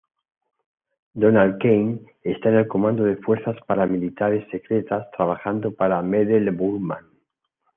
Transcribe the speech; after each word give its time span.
Roland 1.13 1.59
Kane 1.61 2.01
está 2.23 2.49
en 2.49 2.55
el 2.55 2.67
comando 2.67 3.03
de 3.03 3.17
fuerzas 3.17 3.55
paramilitares 3.67 4.49
secretas 4.49 5.05
trabajando 5.15 5.75
para 5.75 6.01
Mendel-Gruman. 6.01 7.05